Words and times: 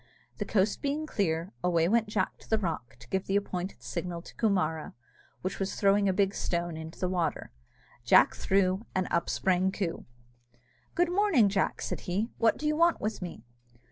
The 0.39 0.45
coast 0.45 0.81
being 0.81 1.05
clear, 1.05 1.53
away 1.63 1.87
went 1.87 2.07
Jack 2.07 2.39
to 2.39 2.49
the 2.49 2.57
rock 2.57 2.95
to 3.01 3.07
give 3.09 3.27
the 3.27 3.35
appointed 3.35 3.83
signal 3.83 4.23
to 4.23 4.33
Coomara, 4.35 4.95
which 5.43 5.59
was 5.59 5.75
throwing 5.75 6.09
a 6.09 6.11
big 6.11 6.33
stone 6.33 6.75
into 6.75 6.97
the 6.97 7.07
water. 7.07 7.51
Jack 8.03 8.33
threw, 8.33 8.83
and 8.95 9.07
up 9.11 9.29
sprang 9.29 9.71
Coo! 9.71 10.05
"Good 10.95 11.11
morning, 11.11 11.49
Jack," 11.49 11.83
said 11.83 11.99
he; 12.09 12.31
"what 12.39 12.57
do 12.57 12.65
you 12.65 12.75
want 12.75 12.99
with 12.99 13.21
me?" 13.21 13.43